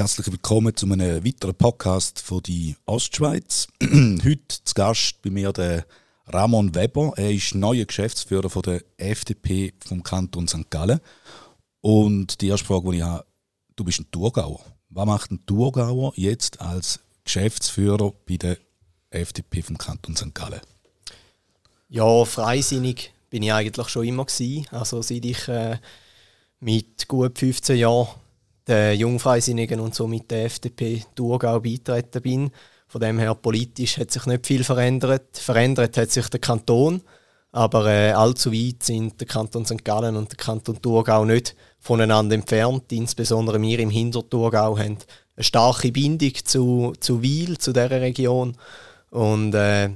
Herzlich 0.00 0.28
willkommen 0.28 0.74
zu 0.74 0.86
einem 0.86 1.24
weiteren 1.24 1.54
Podcast 1.54 2.20
von 2.20 2.42
die 2.42 2.74
Ostschweiz. 2.86 3.68
Heute 3.82 4.40
zu 4.64 4.74
Gast 4.74 5.20
bei 5.20 5.28
mir 5.28 5.52
der 5.52 5.84
Ramon 6.26 6.74
Weber. 6.74 7.12
Er 7.16 7.30
ist 7.30 7.54
neuer 7.54 7.84
Geschäftsführer 7.84 8.48
von 8.48 8.62
der 8.62 8.82
FDP 8.96 9.74
vom 9.86 10.02
Kanton 10.02 10.48
St. 10.48 10.70
Gallen. 10.70 11.00
Und 11.82 12.40
die 12.40 12.48
erste 12.48 12.66
Frage, 12.66 12.92
die 12.92 12.96
ich 12.96 13.02
habe, 13.02 13.26
du 13.76 13.84
bist 13.84 14.00
ein 14.00 14.10
Thurgauer. 14.10 14.60
Was 14.88 15.06
macht 15.06 15.30
ein 15.32 15.44
Thurgauer 15.44 16.14
jetzt 16.16 16.62
als 16.62 17.00
Geschäftsführer 17.24 18.14
bei 18.26 18.38
der 18.38 18.56
FDP 19.10 19.60
vom 19.60 19.76
Kanton 19.76 20.16
St. 20.16 20.34
Gallen? 20.34 20.60
Ja, 21.90 22.24
freisinnig 22.24 23.12
bin 23.30 23.44
ich 23.44 23.52
eigentlich 23.52 23.88
schon 23.88 24.06
immer 24.06 24.26
gewesen. 24.26 24.66
Also 24.70 25.00
seit 25.00 25.24
ich 25.24 25.48
äh, 25.48 25.78
mit 26.58 27.08
gut 27.08 27.38
15 27.38 27.78
Jahren 27.78 28.08
den 28.68 28.98
Jungfreisinnigen 28.98 29.80
und 29.80 29.94
so 29.94 30.06
mit 30.06 30.30
der 30.30 30.44
FDP 30.44 31.04
Thurgau 31.14 31.60
beitreten 31.60 32.22
bin. 32.22 32.50
Von 32.86 33.00
dem 33.00 33.18
her 33.18 33.34
politisch 33.34 33.98
hat 33.98 34.10
sich 34.10 34.26
nicht 34.26 34.46
viel 34.46 34.64
verändert. 34.64 35.36
Verändert 35.38 35.96
hat 35.96 36.10
sich 36.10 36.28
der 36.28 36.40
Kanton, 36.40 37.02
aber 37.52 37.86
äh, 37.86 38.10
allzu 38.10 38.52
weit 38.52 38.82
sind 38.82 39.20
der 39.20 39.28
Kanton 39.28 39.64
St. 39.64 39.84
Gallen 39.84 40.16
und 40.16 40.30
der 40.30 40.36
Kanton 40.36 40.82
Thurgau 40.82 41.24
nicht 41.24 41.56
voneinander 41.78 42.34
entfernt. 42.34 42.92
Insbesondere 42.92 43.60
wir 43.62 43.78
im 43.78 43.90
Hinterthurgau 43.90 44.76
haben 44.76 44.98
eine 45.36 45.44
starke 45.44 45.92
Bindung 45.92 46.34
zu, 46.44 46.92
zu 47.00 47.22
Wiel, 47.22 47.58
zu 47.58 47.72
dieser 47.72 47.90
Region. 47.90 48.56
Und 49.10 49.54
äh, 49.54 49.90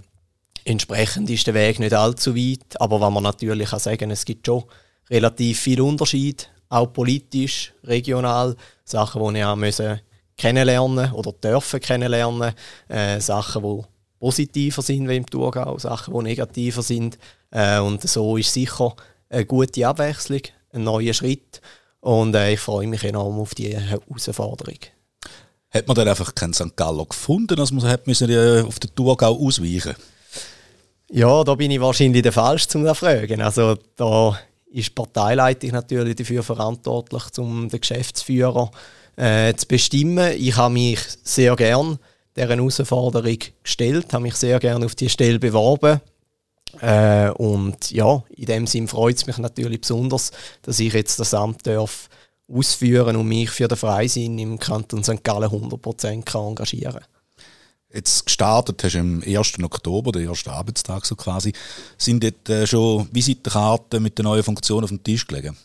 entsprechend 0.64 1.30
ist 1.30 1.46
der 1.46 1.54
Weg 1.54 1.78
nicht 1.78 1.95
allzu 1.95 2.34
weit. 2.34 2.80
Aber 2.80 3.00
was 3.00 3.12
man 3.12 3.23
natürlich 3.23 3.70
kann 3.70 3.78
sagen, 3.78 4.10
es 4.10 4.24
gibt 4.24 4.46
schon 4.46 4.64
relativ 5.10 5.60
viel 5.60 5.80
Unterschied 5.80 6.50
auch 6.74 6.93
politisch, 6.93 7.73
regional, 7.84 8.57
Sachen, 8.85 9.35
die 9.35 9.40
ich 9.40 9.80
auch 9.80 9.96
kennenlernen 10.37 11.12
oder 11.12 11.32
dürfen 11.32 11.80
kennenlernen, 11.80 12.52
äh, 12.88 13.20
Sachen, 13.20 13.62
die 13.62 13.82
positiver 14.18 14.82
sind 14.82 15.09
wie 15.09 15.16
im 15.16 15.26
Thurgau, 15.26 15.79
Sachen, 15.79 16.15
die 16.15 16.23
negativer 16.23 16.82
sind. 16.82 17.18
Äh, 17.51 17.79
und 17.79 18.02
so 18.09 18.37
ist 18.37 18.52
sicher 18.52 18.95
eine 19.29 19.46
gute 19.46 19.87
Abwechslung, 19.87 20.40
ein 20.73 20.85
neuer 20.85 21.15
Schritt. 21.15 21.60
Und 22.01 22.35
äh, 22.35 22.54
ich 22.54 22.60
freue 22.60 22.88
mich 22.88 23.04
enorm 23.04 23.38
auf 23.38 23.54
diese 23.54 23.79
Herausforderung. 23.79 24.79
Hat 25.70 25.87
man 25.87 25.95
dann 25.95 26.09
einfach 26.09 26.35
keinen 26.35 26.54
St. 26.54 26.76
Gallo 26.76 27.04
gefunden, 27.04 27.57
dass 27.57 27.70
man 27.70 27.85
hat 27.85 28.07
müssen, 28.07 28.30
äh, 28.30 28.62
auf 28.62 28.80
den 28.80 28.95
Thurgau 28.95 29.37
ausweichen 29.37 29.95
Ja, 31.16 31.45
da 31.45 31.54
bin 31.54 31.70
ich 31.70 31.80
wahrscheinlich 31.80 32.24
der 32.24 32.32
Falsch 32.32 32.66
zum 32.66 32.93
fragen. 32.93 33.40
Also 33.40 33.76
da 33.95 34.37
ist 34.73 34.88
die 34.88 34.95
Parteileitung 34.95 35.70
natürlich 35.70 36.16
dafür 36.16 36.43
verantwortlich, 36.43 37.23
um 37.38 37.68
den 37.68 37.80
Geschäftsführer 37.80 38.68
äh, 39.15 39.54
zu 39.54 39.68
bestimmen. 39.68 40.32
Ich 40.37 40.57
habe 40.57 40.74
mich 40.74 40.98
sehr 41.23 41.54
gern 41.54 42.01
dieser 42.37 42.48
Herausforderung 42.48 43.38
gestellt, 43.62 44.12
habe 44.12 44.24
mich 44.24 44.35
sehr 44.35 44.59
gern 44.59 44.82
auf 44.82 44.96
die 44.96 45.09
Stelle 45.09 45.38
beworben. 45.38 46.01
Äh, 46.80 47.30
und 47.30 47.92
ja, 47.92 48.24
in 48.30 48.46
dem 48.46 48.66
Sinn 48.66 48.88
freut 48.88 49.15
es 49.15 49.29
mich 49.29 49.38
natürlich 49.38 49.82
besonders, 49.82 50.32
dass 50.62 50.80
ich 50.80 50.95
jetzt 50.95 51.20
das 51.20 51.32
Amt 51.32 51.65
darf 51.65 52.09
ausführen 52.52 53.15
und 53.15 53.29
mich 53.29 53.51
für 53.51 53.68
den 53.68 53.79
Freisinn 53.79 54.37
im 54.40 54.59
Kanton 54.59 55.04
St. 55.04 55.23
Gallen 55.23 55.48
100% 55.48 56.48
engagieren 56.48 56.92
kann 56.95 57.04
jetzt 57.95 58.26
gestartet 58.26 58.82
hast 58.82 58.96
am 58.96 59.23
1. 59.23 59.62
Oktober, 59.62 60.12
der 60.12 60.23
erste 60.23 60.52
Arbeitstag 60.52 61.06
so 61.06 61.14
quasi, 61.14 61.52
sind 61.96 62.23
dort 62.23 62.48
äh, 62.48 62.66
schon 62.66 63.09
Visitenkarten 63.12 64.03
mit 64.03 64.19
der 64.19 64.25
neuen 64.25 64.42
Funktion 64.42 64.84
auf 64.84 64.91
dem 64.91 65.03
Tisch 65.03 65.26
gelegen? 65.26 65.56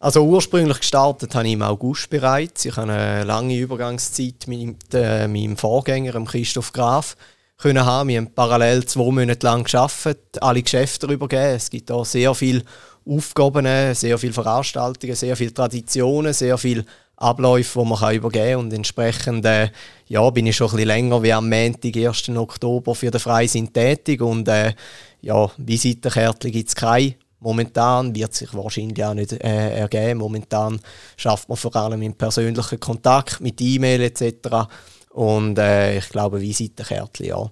Also 0.00 0.24
ursprünglich 0.24 0.78
gestartet 0.78 1.34
habe 1.34 1.48
ich 1.48 1.54
im 1.54 1.62
August 1.62 2.08
bereits. 2.08 2.64
Ich 2.64 2.76
habe 2.76 2.92
eine 2.92 3.24
lange 3.24 3.58
Übergangszeit 3.58 4.46
mit 4.46 4.94
äh, 4.94 5.26
meinem 5.26 5.56
Vorgänger, 5.56 6.24
Christoph 6.24 6.72
Graf, 6.72 7.16
können 7.56 7.84
haben. 7.84 8.08
Wir 8.08 8.18
haben 8.18 8.32
parallel 8.32 8.84
zwei 8.84 9.10
Monate 9.10 9.44
lang 9.44 9.64
geschafft, 9.64 10.40
alle 10.40 10.62
Geschäfte 10.62 11.06
übergeben. 11.08 11.56
Es 11.56 11.70
gibt 11.70 11.90
da 11.90 12.04
sehr 12.04 12.32
viele 12.36 12.62
Aufgaben, 13.04 13.94
sehr 13.94 14.18
viele 14.18 14.32
Veranstaltungen, 14.32 15.16
sehr 15.16 15.36
viele 15.36 15.52
Traditionen, 15.52 16.32
sehr 16.32 16.58
viele 16.58 16.84
Abläufe, 17.18 17.80
die 17.80 17.88
man 17.88 18.14
übergeben 18.14 18.50
kann. 18.52 18.60
Und 18.60 18.72
entsprechend 18.72 19.44
äh, 19.44 19.70
ja, 20.06 20.28
bin 20.30 20.46
ich 20.46 20.56
schon 20.56 20.68
ein 20.68 20.76
bisschen 20.76 20.88
länger 20.88 21.22
wie 21.22 21.32
am 21.32 21.48
Montag, 21.48 21.96
1. 21.96 22.28
Oktober, 22.30 22.94
für 22.94 23.10
den 23.10 23.20
Freisinn 23.20 23.72
tätig. 23.72 24.20
Und 24.20 24.48
äh, 24.48 24.74
ja, 25.20 25.50
Visitenkärtchen 25.56 26.52
gibt 26.52 26.68
es 26.68 26.74
keine. 26.74 27.14
Momentan 27.40 28.14
wird 28.14 28.34
sich 28.34 28.52
wahrscheinlich 28.54 29.04
auch 29.04 29.14
nicht 29.14 29.32
äh, 29.32 29.78
ergeben. 29.78 30.20
Momentan 30.20 30.80
schafft 31.16 31.48
man 31.48 31.56
vor 31.56 31.74
allem 31.76 32.02
im 32.02 32.14
persönlichen 32.14 32.80
Kontakt 32.80 33.40
mit 33.40 33.60
E-Mail 33.60 34.02
etc. 34.02 34.68
Und 35.10 35.58
äh, 35.58 35.98
ich 35.98 36.08
glaube, 36.08 36.40
Visitenkärtchen, 36.40 37.26
ja. 37.26 37.50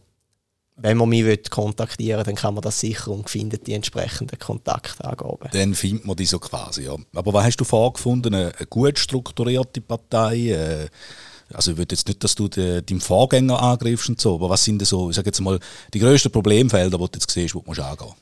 Wenn 0.78 0.98
man 0.98 1.08
mich 1.08 1.50
kontaktieren 1.50 2.18
will, 2.18 2.24
dann 2.24 2.34
kann 2.34 2.54
man 2.54 2.62
das 2.62 2.80
sicher 2.80 3.10
und 3.10 3.30
findet 3.30 3.66
die 3.66 3.72
entsprechenden 3.72 4.38
Kontaktangaben. 4.38 5.48
Dann 5.52 5.74
findet 5.74 6.04
man 6.04 6.16
die 6.16 6.26
so 6.26 6.38
quasi, 6.38 6.84
ja. 6.84 6.94
Aber 7.14 7.32
was 7.32 7.46
hast 7.46 7.56
du 7.56 7.64
vorgefunden? 7.64 8.34
Eine, 8.34 8.52
gut 8.68 8.98
strukturierte 8.98 9.80
Partei? 9.80 10.50
Äh 10.50 10.88
also 11.52 11.70
ich 11.70 11.76
würde 11.76 11.94
jetzt 11.94 12.08
nicht, 12.08 12.22
dass 12.24 12.34
du 12.34 12.48
de, 12.48 12.82
deinen 12.82 13.00
Vorgänger 13.00 13.62
angreifst 13.62 14.08
und 14.08 14.20
so, 14.20 14.34
aber 14.34 14.50
was 14.50 14.64
sind 14.64 14.80
denn 14.80 14.86
so, 14.86 15.10
ich 15.10 15.16
sage 15.16 15.28
jetzt 15.28 15.40
mal, 15.40 15.60
die 15.94 16.00
grössten 16.00 16.32
Problemfelder, 16.32 16.98
die 16.98 17.04
du 17.04 17.10
jetzt 17.14 17.30
siehst, 17.30 17.54
die 17.54 17.60
du 17.60 17.82
angehen 17.82 18.14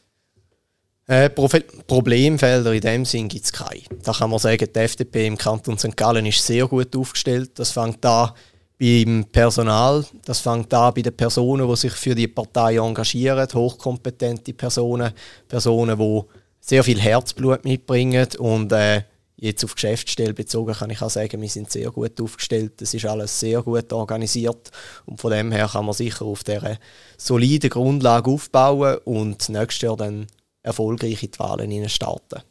äh, 1.06 1.28
Problemfelder 1.28 2.72
in 2.72 2.81
dem 2.81 3.04
Sinn 3.04 3.28
gibt 3.28 3.44
es 3.44 3.53
keine. 3.53 3.82
Da 4.03 4.12
kann 4.12 4.31
man 4.31 4.38
sagen, 4.38 4.66
die 4.75 4.78
FDP 4.78 5.26
im 5.26 5.36
Kanton 5.36 5.78
St. 5.78 5.97
Gallen 5.97 6.25
ist 6.25 6.44
sehr 6.44 6.66
gut 6.66 6.97
aufgestellt. 6.97 7.50
Das 7.56 7.72
fängt 7.72 8.03
da 8.03 8.34
beim 8.78 9.24
Personal, 9.30 10.04
das 10.24 10.40
fängt 10.40 10.72
da 10.72 10.90
bei 10.90 11.02
den 11.02 11.16
Personen, 11.16 11.68
die 11.68 11.76
sich 11.76 11.92
für 11.92 12.14
die 12.14 12.28
Partei 12.28 12.76
engagieren, 12.76 13.48
hochkompetente 13.52 14.52
Personen, 14.52 15.12
Personen, 15.48 15.98
die 15.98 16.22
sehr 16.60 16.82
viel 16.82 17.00
Herzblut 17.00 17.64
mitbringen 17.64 18.26
und 18.38 18.72
äh, 18.72 19.02
Jetzt 19.36 19.64
auf 19.64 19.74
Geschäftsstelle 19.74 20.32
bezogen 20.32 20.74
kann 20.74 20.90
ich 20.90 21.02
auch 21.02 21.10
sagen, 21.10 21.42
wir 21.42 21.48
sind 21.48 21.70
sehr 21.70 21.90
gut 21.90 22.20
aufgestellt. 22.20 22.80
Es 22.80 22.94
ist 22.94 23.04
alles 23.04 23.38
sehr 23.40 23.62
gut 23.62 23.92
organisiert 23.92 24.70
und 25.06 25.20
von 25.20 25.32
dem 25.32 25.50
her 25.50 25.68
kann 25.70 25.84
man 25.84 25.92
sicher 25.92 26.24
auf 26.24 26.44
dieser 26.44 26.78
soliden 27.18 27.68
Grundlage 27.68 28.30
aufbauen 28.30 28.98
und 29.04 29.48
nächstes 29.48 29.82
Jahr 29.82 29.96
dann 29.96 30.28
erfolgreich 30.62 31.22
in 31.24 31.30
die 31.32 31.38
Wahlen 31.38 31.88
starten. 31.88 32.42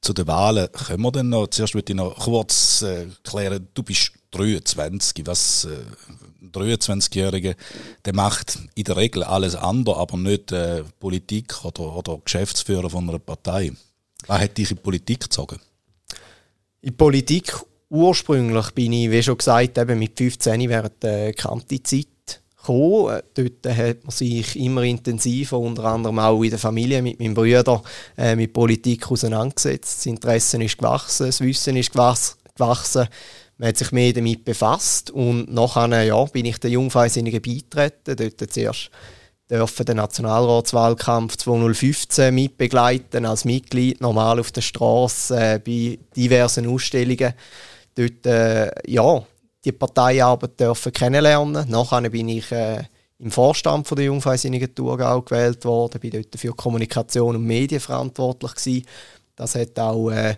Zu 0.00 0.12
den 0.12 0.28
Wahlen 0.28 0.68
kommen 0.72 1.02
wir 1.02 1.12
dann 1.12 1.28
noch. 1.28 1.48
Zuerst 1.48 1.74
würde 1.74 1.92
ich 1.92 1.96
noch 1.96 2.16
kurz 2.16 2.82
äh, 2.82 3.08
klären, 3.24 3.68
du 3.74 3.82
bist 3.82 4.12
23. 4.30 5.26
Was 5.26 5.64
äh, 5.64 5.76
ein 6.42 6.52
23-Jähriger, 6.52 7.54
der 8.04 8.14
macht 8.14 8.58
in 8.74 8.84
der 8.84 8.96
Regel 8.96 9.22
alles 9.22 9.54
andere, 9.54 9.96
aber 9.96 10.16
nicht 10.16 10.52
äh, 10.52 10.84
Politik 11.00 11.64
oder, 11.64 11.96
oder 11.96 12.18
Geschäftsführer 12.24 12.90
von 12.90 13.08
einer 13.08 13.18
Partei. 13.18 13.72
Was 14.26 14.40
hat 14.40 14.58
dich 14.58 14.70
in 14.70 14.78
Politik 14.78 15.20
gezogen? 15.20 15.60
In 16.80 16.96
Politik 16.96 17.54
ursprünglich 17.88 18.70
bin 18.72 18.92
ich, 18.92 19.10
wie 19.10 19.22
schon 19.22 19.38
gesagt, 19.38 19.78
eben 19.78 19.98
mit 19.98 20.16
15 20.16 20.68
während 20.68 21.02
der 21.02 21.32
Kantizeit 21.32 22.06
gekommen. 22.56 23.20
Dort 23.34 23.76
hat 23.76 24.04
man 24.04 24.10
sich 24.10 24.58
immer 24.58 24.82
intensiver, 24.82 25.58
unter 25.58 25.84
anderem 25.84 26.18
auch 26.18 26.42
in 26.42 26.50
der 26.50 26.58
Familie 26.58 27.02
mit 27.02 27.20
meinem 27.20 27.34
Bruder, 27.34 27.82
äh, 28.16 28.34
mit 28.36 28.52
Politik 28.52 29.10
auseinandergesetzt. 29.10 29.98
Das 29.98 30.06
Interesse 30.06 30.62
ist 30.62 30.78
gewachsen, 30.78 31.26
das 31.26 31.40
Wissen 31.40 31.76
ist 31.76 31.92
gewachsen. 31.92 33.08
Man 33.58 33.70
hat 33.70 33.78
sich 33.78 33.90
mehr 33.92 34.12
damit 34.12 34.44
befasst 34.44 35.10
und 35.10 35.52
nachher 35.52 36.02
ja, 36.02 36.24
bin 36.24 36.44
ich 36.44 36.58
der 36.58 36.70
Jungfreisinnigen 36.70 37.40
beitreten. 37.40 38.16
Dort 38.16 38.52
zuerst 38.52 38.90
dürfen 39.48 39.86
den 39.86 39.96
Nationalratswahlkampf 39.96 41.36
2015 41.36 42.34
mitbegleiten 42.34 43.24
als 43.24 43.44
Mitglied, 43.44 44.00
normal 44.00 44.40
auf 44.40 44.52
der 44.52 44.60
Straße 44.60 45.36
äh, 45.36 45.58
bei 45.58 45.98
diversen 46.14 46.66
Ausstellungen. 46.66 47.32
Dort 47.94 48.26
äh, 48.26 48.70
ja, 48.90 49.22
die 49.64 49.72
Parteiarbeit 49.72 50.60
dürfen 50.60 50.92
kennenlernen. 50.92 51.68
Nachher 51.70 52.08
bin 52.10 52.28
ich 52.28 52.50
äh, 52.52 52.82
im 53.18 53.30
Vorstand 53.30 53.86
von 53.86 53.96
der 53.96 54.06
Jungfreisinnigen 54.06 54.74
Thurgau 54.74 55.22
gewählt 55.22 55.64
worden, 55.64 56.00
bin 56.00 56.10
dort 56.10 56.38
für 56.38 56.52
Kommunikation 56.52 57.36
und 57.36 57.44
Medien 57.44 57.80
verantwortlich 57.80 58.54
gewesen. 58.54 58.86
Das 59.34 59.54
hat 59.54 59.78
auch 59.78 60.10
äh, 60.10 60.36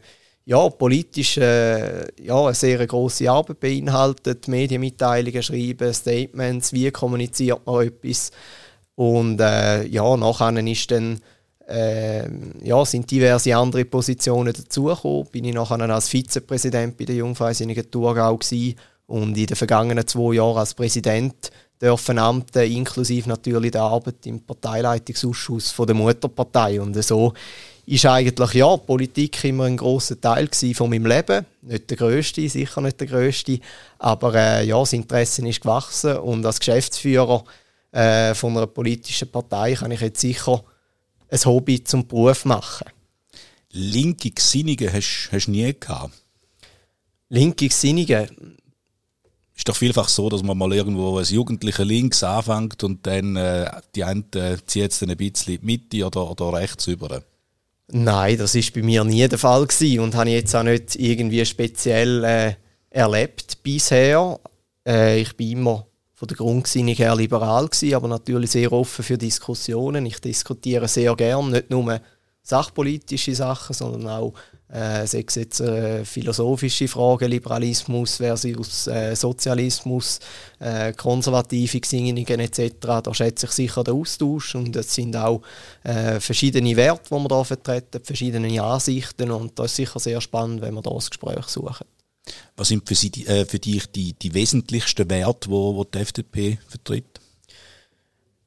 ja, 0.48 0.66
politisch 0.70 1.36
äh, 1.36 2.06
ja, 2.24 2.42
eine 2.42 2.54
sehr 2.54 2.86
grosse 2.86 3.30
Arbeit 3.30 3.60
beinhaltet, 3.60 4.48
Medienmitteilungen 4.48 5.42
schreiben, 5.42 5.92
Statements, 5.92 6.72
wie 6.72 6.90
kommuniziert 6.90 7.60
man 7.66 7.86
etwas. 7.86 8.30
Und 8.94 9.42
äh, 9.42 9.84
ja, 9.84 10.16
nachher 10.16 10.56
ist 10.66 10.90
dann, 10.90 11.20
äh, 11.68 12.26
ja, 12.64 12.82
sind 12.86 13.10
diverse 13.10 13.54
andere 13.54 13.84
Positionen 13.84 14.54
dazugekommen. 14.54 15.26
Bin 15.30 15.44
ich 15.44 15.54
nachher 15.54 15.78
als 15.80 16.08
Vizepräsident 16.08 16.96
bei 16.96 17.04
der 17.04 17.16
Jungfreisinnigen 17.16 17.90
Thurgau 17.90 18.38
und 19.06 19.36
in 19.36 19.46
den 19.46 19.54
vergangenen 19.54 20.06
zwei 20.06 20.36
Jahren 20.36 20.56
als 20.56 20.72
Präsident 20.72 21.50
dürfen 21.80 22.18
Amten, 22.18 22.72
inklusive 22.72 23.28
natürlich 23.28 23.72
der 23.72 23.82
Arbeit 23.82 24.24
im 24.24 24.40
Parteileitungsausschuss 24.40 25.72
von 25.72 25.86
der 25.86 25.94
Mutterpartei. 25.94 26.80
Und 26.80 26.96
so 27.04 27.34
ist 27.88 28.04
eigentlich 28.04 28.52
ja 28.52 28.76
Politik 28.76 29.42
immer 29.44 29.64
ein 29.64 29.78
großer 29.78 30.20
Teil 30.20 30.48
von 30.74 30.90
meinem 30.90 31.06
Leben. 31.06 31.46
Nicht 31.62 31.88
der 31.88 31.96
größte, 31.96 32.46
sicher 32.48 32.80
nicht 32.82 33.00
der 33.00 33.06
größte, 33.06 33.60
aber 33.98 34.34
äh, 34.34 34.66
ja, 34.66 34.78
das 34.78 34.92
Interesse 34.92 35.46
ist 35.48 35.62
gewachsen 35.62 36.18
und 36.18 36.44
als 36.44 36.58
Geschäftsführer 36.58 37.44
äh, 37.92 38.34
von 38.34 38.56
einer 38.56 38.66
politischen 38.66 39.30
Partei 39.30 39.74
kann 39.74 39.90
ich 39.90 40.00
jetzt 40.00 40.20
sicher 40.20 40.62
ein 41.30 41.44
Hobby 41.44 41.82
zum 41.82 42.06
Beruf 42.06 42.44
machen. 42.44 42.88
Linke 43.70 44.30
Gesinnungen 44.30 44.92
hast 44.92 45.30
du 45.46 45.50
nie 45.50 45.74
gehabt? 45.78 46.12
Linke 47.30 47.68
Gesinnungen? 47.68 48.56
ist 49.56 49.68
doch 49.68 49.76
vielfach 49.76 50.08
so, 50.08 50.28
dass 50.28 50.44
man 50.44 50.56
mal 50.56 50.72
irgendwo 50.72 51.18
als 51.18 51.30
Jugendlicher 51.30 51.84
links 51.84 52.22
anfängt 52.22 52.84
und 52.84 53.04
dann 53.06 53.34
äh, 53.34 53.68
die 53.94 54.04
einen 54.04 54.24
äh, 54.34 54.56
zieht 54.64 54.92
es 54.92 55.00
dann 55.00 55.10
ein 55.10 55.16
bisschen 55.16 55.54
in 55.54 55.60
die 55.60 55.66
Mitte 55.66 56.06
oder, 56.06 56.30
oder 56.30 56.52
rechts 56.52 56.86
über. 56.86 57.22
Nein, 57.90 58.36
das 58.36 58.54
ist 58.54 58.74
bei 58.74 58.82
mir 58.82 59.02
nie 59.02 59.26
der 59.26 59.38
Fall 59.38 59.66
gewesen 59.66 60.00
und 60.00 60.14
habe 60.14 60.28
ich 60.28 60.36
jetzt 60.36 60.54
auch 60.54 60.62
nicht 60.62 60.96
irgendwie 60.96 61.44
speziell 61.46 62.22
äh, 62.24 62.54
erlebt 62.90 63.62
bisher. 63.62 64.38
Äh, 64.86 65.20
ich 65.20 65.34
bin 65.36 65.52
immer 65.52 65.86
von 66.12 66.28
der 66.28 66.36
Grundgesinnung 66.36 66.94
her 66.94 67.16
liberal 67.16 67.66
gewesen, 67.66 67.94
aber 67.94 68.08
natürlich 68.08 68.50
sehr 68.50 68.72
offen 68.72 69.04
für 69.04 69.16
Diskussionen. 69.16 70.04
Ich 70.04 70.20
diskutiere 70.20 70.86
sehr 70.86 71.14
gern, 71.16 71.50
nicht 71.50 71.70
nur 71.70 72.00
sachpolitische 72.42 73.34
Sachen, 73.34 73.74
sondern 73.74 74.08
auch 74.08 74.34
äh, 74.70 75.06
sei 75.06 75.24
es 75.26 75.34
jetzt 75.34 75.60
äh, 75.60 76.04
philosophische 76.04 76.88
Fragen, 76.88 77.30
Liberalismus 77.30 78.16
versus 78.16 78.86
äh, 78.86 79.14
Sozialismus, 79.14 80.20
äh, 80.58 80.92
konservative 80.92 81.80
Gesinnungen 81.80 82.40
etc. 82.40 82.72
Da 82.80 83.14
schätze 83.14 83.46
ich 83.46 83.52
sicher 83.52 83.84
den 83.84 83.94
Austausch 83.94 84.54
und 84.54 84.76
es 84.76 84.94
sind 84.94 85.16
auch 85.16 85.42
äh, 85.84 86.20
verschiedene 86.20 86.76
Werte, 86.76 87.08
die 87.10 87.22
wir 87.22 87.28
da 87.28 87.44
vertreten, 87.44 88.00
verschiedene 88.02 88.62
Ansichten 88.62 89.30
und 89.30 89.58
das 89.58 89.72
ist 89.72 89.76
sicher 89.76 90.00
sehr 90.00 90.20
spannend, 90.20 90.60
wenn 90.60 90.74
wir 90.74 90.82
da 90.82 90.90
das 90.90 91.10
Gespräch 91.10 91.46
suchen. 91.46 91.86
Was 92.56 92.68
sind 92.68 92.86
für, 92.86 92.94
Sie, 92.94 93.10
äh, 93.26 93.46
für 93.46 93.58
dich 93.58 93.86
die, 93.86 94.12
die 94.12 94.34
wesentlichsten 94.34 95.08
Werte, 95.08 95.48
die 95.48 95.82
die 95.94 95.98
FDP 95.98 96.58
vertritt? 96.68 97.20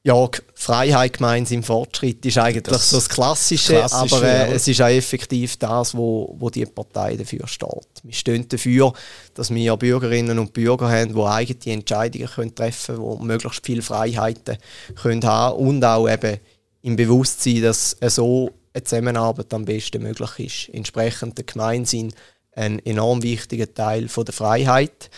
Ja, 0.03 0.27
Freiheit 0.56 1.18
gemeinsam 1.18 1.62
Fortschritt 1.62 2.25
ist 2.25 2.38
eigentlich 2.39 2.63
das 2.63 2.89
so 2.89 2.98
das 2.98 3.07
Klassische, 3.07 3.74
Klassische 3.74 4.15
aber 4.15 4.27
äh, 4.27 4.53
es 4.53 4.68
ist 4.68 4.81
auch 4.81 4.88
effektiv 4.88 5.57
das, 5.57 5.95
wo, 5.95 6.36
wo 6.39 6.50
die 6.50 6.65
Partei 6.65 7.15
dafür 7.18 7.48
steht. 7.48 8.01
Wir 8.01 8.13
stehen 8.13 8.48
dafür, 8.50 8.94
dass 9.36 9.53
wir 9.53 9.77
Bürgerinnen 9.77 10.39
und 10.39 10.53
Bürger 10.53 10.89
haben, 10.89 11.13
die 11.13 11.21
eigene 11.21 11.74
Entscheidungen 11.74 12.27
können 12.27 12.56
treffen 12.56 12.95
können, 12.95 13.19
die 13.19 13.25
möglichst 13.25 13.63
viele 13.63 13.83
Freiheiten 13.83 14.57
können 15.00 15.24
haben 15.24 15.57
und 15.57 15.86
auch 15.86 16.09
eben 16.09 16.39
im 16.81 16.95
Bewusstsein, 16.95 17.62
dass 17.62 17.95
so 18.07 18.50
eine 18.74 18.83
Zusammenarbeit 18.83 19.53
am 19.53 19.65
besten 19.65 20.01
möglich 20.01 20.39
ist. 20.39 20.74
Entsprechend 20.74 21.38
der 21.38 21.45
Gemeinsinn 21.45 22.12
ein 22.53 22.83
enorm 22.86 23.21
wichtiger 23.21 23.71
Teil 23.71 24.07
von 24.07 24.25
der 24.25 24.33
Freiheit. 24.33 25.12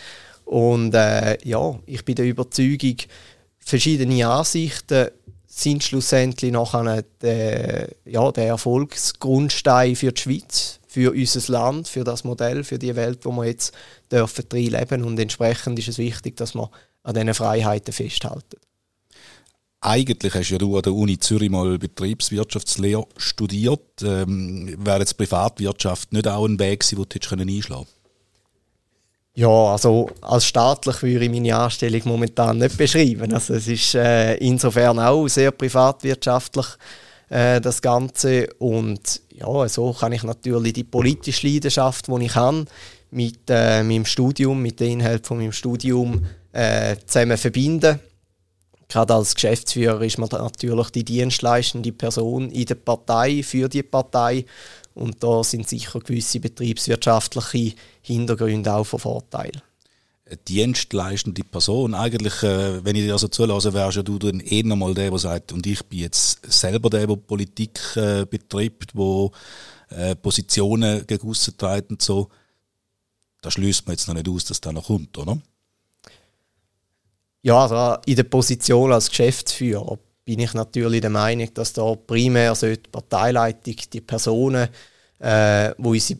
Und 0.44 0.94
äh, 0.94 1.38
ja, 1.42 1.78
ich 1.86 2.04
bin 2.04 2.16
der 2.16 2.26
Überzeugung, 2.26 2.96
verschiedene 3.64 4.28
Ansichten 4.28 5.08
sind 5.46 5.84
schlussendlich 5.84 6.52
nachher 6.52 7.04
der, 7.20 7.88
ja, 8.04 8.32
der 8.32 8.46
Erfolgsgrundstein 8.46 9.94
für 9.94 10.12
die 10.12 10.20
Schweiz, 10.20 10.80
für 10.88 11.12
unser 11.12 11.52
Land, 11.52 11.88
für 11.88 12.02
das 12.02 12.24
Modell, 12.24 12.64
für 12.64 12.78
die 12.78 12.94
Welt, 12.96 13.24
wo 13.24 13.30
wir 13.32 13.46
jetzt 13.46 13.72
dürfen 14.10 14.44
leben 14.50 15.04
und 15.04 15.18
entsprechend 15.18 15.78
ist 15.78 15.88
es 15.88 15.98
wichtig, 15.98 16.36
dass 16.36 16.54
wir 16.54 16.70
an 17.04 17.14
diesen 17.14 17.34
Freiheiten 17.34 17.92
festhalten. 17.92 18.58
Eigentlich 19.80 20.34
hast 20.34 20.48
ja 20.48 20.58
du 20.58 20.76
an 20.76 20.82
der 20.82 20.94
Uni 20.94 21.18
Zürich 21.18 21.50
mal 21.50 21.78
Betriebswirtschaftslehre 21.78 23.06
studiert. 23.18 24.02
Ähm, 24.02 24.74
Wäre 24.78 25.00
jetzt 25.00 25.18
Privatwirtschaft 25.18 26.10
nicht 26.12 26.26
auch 26.26 26.46
ein 26.46 26.58
Weg 26.58 26.80
gewesen, 26.80 27.04
den 27.06 27.20
du 27.20 27.52
einschlagen 27.52 27.84
können? 27.84 28.03
Ja, 29.36 29.48
also 29.48 30.10
als 30.20 30.46
staatlich 30.46 31.02
würde 31.02 31.24
ich 31.24 31.30
meine 31.30 31.56
Anstellung 31.56 32.02
momentan 32.04 32.58
nicht 32.58 32.78
beschreiben. 32.78 33.32
Also 33.32 33.54
es 33.54 33.66
ist 33.66 33.96
äh, 33.96 34.36
insofern 34.36 35.00
auch 35.00 35.26
sehr 35.26 35.50
privatwirtschaftlich 35.50 36.66
äh, 37.30 37.60
das 37.60 37.82
Ganze 37.82 38.46
und 38.58 39.22
ja, 39.30 39.68
so 39.68 39.92
kann 39.92 40.12
ich 40.12 40.22
natürlich 40.22 40.74
die 40.74 40.84
politische 40.84 41.48
Leidenschaft, 41.48 42.06
die 42.06 42.24
ich 42.24 42.34
habe, 42.36 42.66
mit 43.10 43.40
äh, 43.48 43.82
meinem 43.82 44.04
Studium, 44.04 44.62
mit 44.62 44.78
den 44.78 45.00
Inhalten 45.00 45.24
von 45.24 45.38
meinem 45.38 45.52
Studium 45.52 46.24
äh, 46.52 46.94
zusammen 47.04 47.36
verbinden. 47.36 47.98
Gerade 48.88 49.14
als 49.14 49.34
Geschäftsführer 49.34 50.02
ist 50.02 50.18
man 50.18 50.28
natürlich 50.30 50.90
die 50.90 51.04
dienstleistende 51.04 51.92
Person 51.92 52.50
in 52.50 52.66
der 52.66 52.74
Partei, 52.74 53.42
für 53.42 53.68
die 53.68 53.82
Partei 53.82 54.44
und 54.94 55.22
da 55.22 55.42
sind 55.42 55.68
sicher 55.68 56.00
gewisse 56.00 56.40
betriebswirtschaftliche 56.40 57.76
Hintergründe 58.02 58.72
auch 58.72 58.84
von 58.84 59.00
Vorteil. 59.00 59.52
Dienstleistende 60.48 61.44
Person, 61.44 61.94
eigentlich, 61.94 62.42
äh, 62.42 62.82
wenn 62.84 62.96
ich 62.96 63.02
dir 63.02 63.12
also 63.12 63.28
zulasse, 63.28 63.74
wärst 63.74 63.98
ja 63.98 64.02
du 64.02 64.18
dann 64.18 64.40
eh 64.40 64.62
nochmal 64.62 64.94
der, 64.94 65.10
der 65.10 65.18
sagt, 65.18 65.52
und 65.52 65.66
ich 65.66 65.84
bin 65.84 65.98
jetzt 65.98 66.40
selber 66.50 66.88
der, 66.88 67.06
der 67.06 67.16
Politik 67.16 67.78
äh, 67.96 68.24
betreibt, 68.24 68.94
der 68.94 69.30
äh, 69.90 70.16
Positionen 70.16 71.06
gegen 71.06 71.28
aussen 71.28 71.56
trägt 71.58 71.90
und 71.90 72.00
so. 72.00 72.28
Da 73.42 73.50
schließt 73.50 73.86
man 73.86 73.94
jetzt 73.94 74.08
noch 74.08 74.14
nicht 74.14 74.28
aus, 74.28 74.46
dass 74.46 74.60
das 74.62 74.72
noch 74.72 74.86
kommt, 74.86 75.18
oder? 75.18 75.38
Ja, 77.44 77.58
also 77.58 78.00
in 78.06 78.16
der 78.16 78.22
Position 78.22 78.90
als 78.90 79.10
Geschäftsführer 79.10 79.98
bin 80.24 80.38
ich 80.38 80.54
natürlich 80.54 81.02
der 81.02 81.10
Meinung, 81.10 81.52
dass 81.52 81.74
da 81.74 81.94
primär 81.94 82.54
die 82.54 82.78
Parteileitung, 82.90 83.76
die 83.92 84.00
Personen, 84.00 84.70
äh, 85.18 85.72
wo 85.76 85.92
sich 85.94 86.16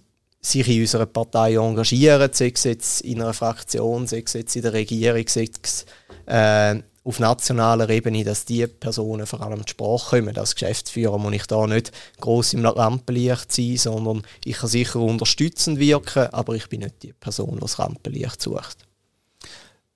in 0.69 0.81
unserer 0.83 1.07
Partei 1.07 1.55
engagieren, 1.55 2.31
sei 2.31 2.53
es 2.55 2.65
jetzt 2.65 3.01
in 3.01 3.23
einer 3.23 3.33
Fraktion, 3.33 4.07
sei 4.07 4.23
es 4.27 4.35
jetzt 4.35 4.55
in 4.55 4.61
der 4.61 4.75
Regierung, 4.75 5.25
sei 5.27 5.49
es 5.63 5.87
äh, 6.27 6.83
auf 7.05 7.19
nationaler 7.19 7.89
Ebene, 7.89 8.23
dass 8.23 8.45
die 8.45 8.67
Personen 8.67 9.25
vor 9.25 9.41
allem 9.41 9.67
zur 9.67 9.71
Sprache 9.71 10.19
kommen. 10.19 10.37
Als 10.37 10.55
Geschäftsführer 10.55 11.17
muss 11.17 11.33
ich 11.33 11.47
da 11.47 11.67
nicht 11.67 11.91
groß 12.21 12.53
im 12.53 12.67
Rampenlicht 12.67 13.51
sein, 13.51 13.79
sondern 13.79 14.27
ich 14.45 14.59
kann 14.59 14.69
sicher 14.69 15.01
unterstützend 15.01 15.79
wirken, 15.79 16.27
aber 16.35 16.55
ich 16.55 16.69
bin 16.69 16.81
nicht 16.81 17.03
die 17.03 17.15
Person, 17.15 17.55
die 17.55 17.61
das 17.61 17.79
Rampenlicht 17.79 18.43
sucht. 18.43 18.87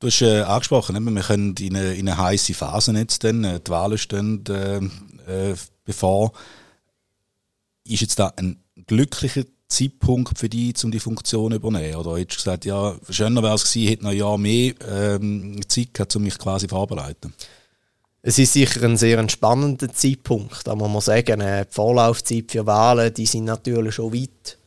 Du 0.00 0.06
hast 0.06 0.22
äh, 0.22 0.42
angesprochen, 0.42 1.12
wir 1.12 1.22
können 1.22 1.56
in 1.58 1.76
eine, 1.76 1.94
in 1.94 2.08
eine 2.08 2.16
heiße 2.16 2.54
Phase 2.54 2.92
jetzt 2.92 3.24
dann, 3.24 3.42
äh, 3.42 3.58
die 3.58 3.70
Wahlen 3.70 3.98
stehen 3.98 4.44
äh, 4.48 4.76
äh, 4.76 5.56
bevor. 5.84 6.32
Ist 7.84 8.02
jetzt 8.02 8.18
da 8.20 8.32
ein 8.36 8.62
glücklicher 8.86 9.42
Zeitpunkt 9.66 10.38
für 10.38 10.48
dich, 10.48 10.84
um 10.84 10.92
die 10.92 11.00
Funktion 11.00 11.50
zu 11.50 11.56
übernehmen? 11.56 11.96
Oder 11.96 12.16
hättest 12.16 12.40
du 12.40 12.44
gesagt, 12.44 12.64
ja, 12.64 12.94
schöner 13.10 13.42
wäre 13.42 13.56
es 13.56 13.64
gewesen, 13.64 13.88
hätte 13.88 14.04
noch 14.04 14.10
ein 14.12 14.16
Jahr 14.16 14.38
mehr 14.38 14.74
ähm, 14.88 15.60
Zeit 15.66 15.94
gehabt, 15.94 16.14
um 16.14 16.22
mich 16.22 16.38
quasi 16.38 16.68
vorzubereiten? 16.68 17.34
Es 18.22 18.38
ist 18.38 18.52
sicher 18.52 18.84
ein 18.84 18.96
sehr 18.96 19.18
entspannender 19.18 19.92
Zeitpunkt, 19.92 20.64
muss 20.64 20.90
man 20.90 21.00
sagen, 21.00 21.40
äh, 21.40 21.66
die 21.66 21.74
Vorlaufzeit 21.74 22.52
für 22.52 22.66
Wahlen, 22.66 23.12
die 23.14 23.26
sind 23.26 23.46
natürlich 23.46 23.96
schon 23.96 24.14
weit 24.14 24.57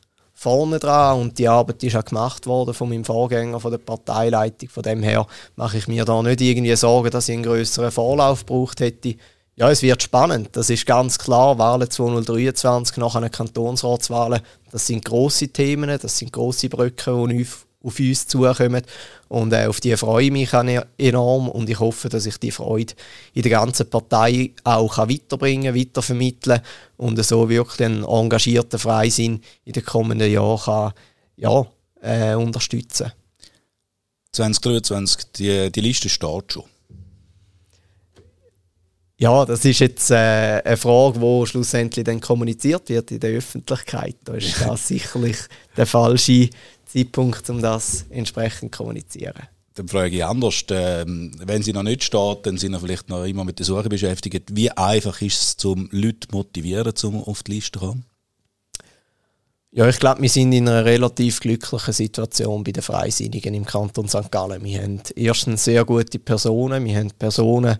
vorne 0.41 0.79
dran 0.79 1.19
und 1.19 1.37
die 1.37 1.47
Arbeit 1.47 1.83
ist 1.83 1.95
auch 1.95 2.03
gemacht 2.03 2.47
worden 2.47 2.73
von 2.73 2.89
meinem 2.89 3.05
Vorgänger, 3.05 3.59
von 3.59 3.69
der 3.69 3.77
Parteileitung. 3.77 4.69
Von 4.69 4.81
dem 4.81 5.03
her 5.03 5.27
mache 5.55 5.77
ich 5.77 5.87
mir 5.87 6.03
da 6.03 6.19
nicht 6.23 6.41
irgendwie 6.41 6.75
Sorgen, 6.75 7.11
dass 7.11 7.29
ich 7.29 7.35
einen 7.35 7.43
größeren 7.43 7.91
Vorlauf 7.91 8.43
braucht 8.43 8.79
hätte. 8.79 9.17
Ja, 9.55 9.69
es 9.69 9.83
wird 9.83 10.01
spannend, 10.01 10.49
das 10.53 10.71
ist 10.71 10.87
ganz 10.87 11.19
klar. 11.19 11.59
Wahlen 11.59 11.87
2023 11.87 12.97
nach 12.97 13.13
einer 13.13 13.29
Kantonsratswahlen, 13.29 14.41
das 14.71 14.87
sind 14.87 15.05
große 15.05 15.49
Themen, 15.49 15.99
das 16.01 16.17
sind 16.17 16.33
große 16.33 16.69
Brücken, 16.69 17.29
die 17.29 17.45
auf 17.83 17.99
uns 17.99 18.27
zukommen. 18.27 18.83
Und 19.27 19.53
äh, 19.53 19.65
auf 19.65 19.79
die 19.79 19.95
freue 19.95 20.25
ich 20.25 20.31
mich 20.31 20.53
enorm 20.97 21.49
und 21.49 21.69
ich 21.69 21.79
hoffe, 21.79 22.09
dass 22.09 22.25
ich 22.25 22.37
die 22.37 22.51
Freude 22.51 22.93
in 23.33 23.43
der 23.43 23.51
ganzen 23.51 23.89
Partei 23.89 24.51
auch 24.63 24.95
kann 24.95 25.09
weiterbringen 25.09 25.75
weitervermitteln 25.75 26.61
und 26.97 27.23
so 27.23 27.49
wirklich 27.49 27.85
einen 27.85 28.03
engagierten 28.03 28.79
Freisinn 28.79 29.41
in 29.65 29.73
den 29.73 29.85
kommenden 29.85 30.31
Jahren 30.31 30.59
kann, 30.59 30.93
ja, 31.37 31.65
äh, 32.01 32.35
unterstützen 32.35 33.11
2023, 34.33 35.31
die, 35.33 35.71
die 35.71 35.81
Liste 35.81 36.09
steht 36.09 36.53
schon. 36.53 36.70
Ja, 39.21 39.45
das 39.45 39.63
ist 39.65 39.77
jetzt 39.77 40.09
äh, 40.09 40.15
eine 40.65 40.77
Frage, 40.77 41.19
die 41.19 41.45
schlussendlich 41.45 42.03
dann 42.03 42.19
kommuniziert 42.19 42.89
wird 42.89 43.11
in 43.11 43.19
der 43.19 43.29
Öffentlichkeit. 43.37 44.15
Da 44.23 44.33
ist 44.33 44.59
das 44.65 44.87
sicherlich 44.87 45.37
der 45.77 45.85
falsche 45.85 46.49
Zeitpunkt, 46.87 47.47
um 47.51 47.61
das 47.61 48.05
entsprechend 48.09 48.73
zu 48.73 48.79
kommunizieren. 48.79 49.43
Dann 49.75 49.87
frage 49.87 50.15
ich 50.15 50.25
anders, 50.25 50.63
äh, 50.71 51.05
wenn 51.05 51.61
sie 51.61 51.71
noch 51.71 51.83
nicht 51.83 52.03
steht, 52.03 52.47
dann 52.47 52.57
sind 52.57 52.73
sie 52.73 52.79
vielleicht 52.79 53.09
noch 53.09 53.23
immer 53.23 53.45
mit 53.45 53.59
der 53.59 53.65
Suche 53.67 53.89
beschäftigt. 53.89 54.55
Wie 54.55 54.71
einfach 54.71 55.21
ist 55.21 55.59
es, 55.59 55.65
um 55.65 55.87
Leute 55.91 56.27
zu 56.27 56.35
motivieren, 56.35 56.91
um 57.03 57.23
auf 57.23 57.43
die 57.43 57.51
Liste 57.51 57.77
zu 57.77 57.85
kommen? 57.85 58.05
Ja, 59.69 59.87
ich 59.87 59.99
glaube, 59.99 60.23
wir 60.23 60.29
sind 60.29 60.51
in 60.51 60.67
einer 60.67 60.83
relativ 60.83 61.41
glücklichen 61.41 61.93
Situation 61.93 62.63
bei 62.63 62.71
den 62.71 62.81
Freisinnigen 62.81 63.53
im 63.53 63.65
Kanton 63.65 64.07
St. 64.07 64.31
Gallen. 64.31 64.63
Wir 64.63 64.81
haben 64.81 64.99
erstens 65.15 65.63
sehr 65.63 65.85
gute 65.85 66.17
Personen, 66.17 66.83
wir 66.83 66.97
haben 66.97 67.11
Personen 67.11 67.77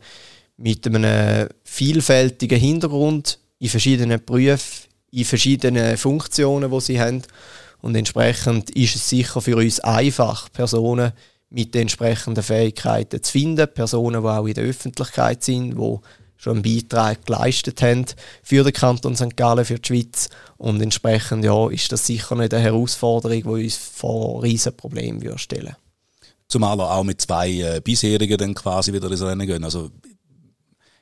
mit 0.62 0.86
einem 0.86 1.50
vielfältigen 1.64 2.60
Hintergrund 2.60 3.40
in 3.60 3.70
verschiedenen 3.70 4.24
Berufen, 4.24 4.88
in 5.12 5.26
verschiedenen 5.26 5.98
Funktionen, 5.98 6.72
die 6.72 6.82
sie 6.82 7.02
haben. 7.02 7.24
Und 7.82 7.96
entsprechend 7.96 8.70
ist 8.72 8.96
es 8.96 9.10
sicher 9.10 9.42
für 9.42 9.58
uns 9.58 9.80
einfach, 9.80 10.52
Personen 10.52 11.14
mit 11.50 11.74
den 11.74 11.84
entsprechenden 11.84 12.44
Fähigkeiten 12.44 13.22
zu 13.22 13.32
finden, 13.32 13.68
Personen, 13.74 14.22
die 14.22 14.28
auch 14.28 14.46
in 14.46 14.54
der 14.54 14.64
Öffentlichkeit 14.64 15.44
sind, 15.44 15.78
die 15.78 15.98
schon 16.38 16.54
einen 16.54 16.62
Beitrag 16.64 17.26
geleistet 17.26 17.82
haben 17.82 18.06
für 18.42 18.64
den 18.64 18.74
Kanton 18.74 19.16
St. 19.16 19.36
Gallen, 19.36 19.66
für 19.66 19.80
die 19.80 19.88
Schweiz. 19.88 20.30
Und 20.58 20.82
entsprechend 20.82 21.44
ja, 21.44 21.70
ist 21.70 21.92
das 21.92 22.06
sicher 22.06 22.36
nicht 22.36 22.54
eine 22.54 22.64
Herausforderung, 22.64 23.44
die 23.44 23.66
uns 23.66 23.76
vor 23.76 24.42
riesen 24.42 24.76
Problemen 24.76 25.38
stellen 25.38 25.76
Zumal 26.48 26.80
er 26.80 26.92
auch 26.92 27.04
mit 27.04 27.22
zwei 27.22 27.50
äh, 27.50 27.82
bisherigen 27.82 28.38
dann 28.38 28.54
quasi 28.54 28.92
wieder 28.92 29.10
ins 29.10 29.22
Rennen 29.22 29.48
gehen. 29.48 29.64
Also 29.64 29.92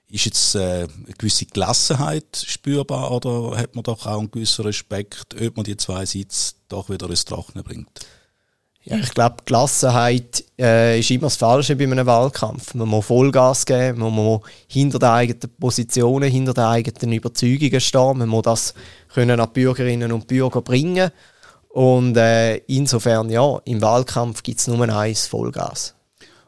ist 0.10 0.26
jetzt 0.26 0.56
äh, 0.56 0.88
eine 0.88 1.14
gewisse 1.18 1.46
Gelassenheit 1.46 2.44
spürbar 2.46 3.12
oder 3.12 3.58
hat 3.58 3.76
man 3.76 3.84
doch 3.84 4.06
auch 4.06 4.20
einen 4.20 4.32
gewissen 4.32 4.66
Respekt, 4.66 5.36
ob 5.40 5.58
man 5.58 5.64
die 5.64 5.78
zwei 5.78 6.06
Sitze 6.06 6.54
doch 6.68 6.90
wieder 6.90 7.10
ins 7.10 7.26
Trockene 7.26 7.64
bringt? 7.64 7.90
Ja, 8.84 8.98
ich 8.98 9.14
glaube, 9.14 9.44
Gelassenheit 9.46 10.44
äh, 10.58 11.00
ist 11.00 11.12
immer 11.12 11.24
das 11.24 11.36
Falsche 11.36 11.76
bei 11.76 11.84
einem 11.84 12.08
Wahlkampf. 12.08 12.74
Man 12.74 12.88
muss 12.88 13.06
Vollgas 13.06 13.66
geben, 13.66 14.00
man 14.00 14.14
muss 14.14 14.42
hinter 14.68 14.98
den 14.98 15.10
eigenen 15.10 15.56
Positionen, 15.60 16.32
hinter 16.32 16.54
den 16.54 16.64
eigenen 16.64 17.12
Überzeugungen 17.14 17.82
stehen, 17.82 18.18
man 18.18 18.30
muss 18.30 18.44
das 18.44 18.74
können 19.14 19.40
an 19.40 19.54
Bürgerinnen 19.54 20.12
und 20.12 20.28
Bürger 20.28 20.62
bringen. 20.62 21.12
Und 21.70 22.18
äh, 22.18 22.58
insofern, 22.66 23.30
ja, 23.30 23.60
im 23.66 23.82
Wahlkampf 23.82 24.42
gibt 24.42 24.60
es 24.60 24.68
nur 24.68 24.82
eins, 24.90 25.28
Vollgas. 25.28 25.94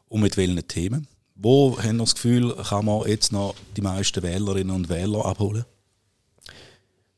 Und 0.07 0.21
mit 0.21 0.35
welchen 0.35 0.67
Themen? 0.67 1.07
Wo 1.43 1.75
haben 1.81 1.97
das 1.97 2.13
Gefühl, 2.13 2.55
kann 2.69 2.85
man 2.85 3.07
jetzt 3.07 3.31
noch 3.31 3.55
die 3.75 3.81
meisten 3.81 4.21
Wählerinnen 4.21 4.75
und 4.75 4.89
Wähler 4.89 5.25
abholen? 5.25 5.65